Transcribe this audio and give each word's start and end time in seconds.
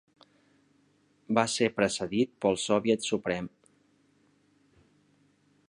Va 1.39 1.43
ser 1.55 1.67
precedit 1.81 2.33
pel 2.45 2.57
Soviet 2.63 3.07
Suprem. 3.11 3.51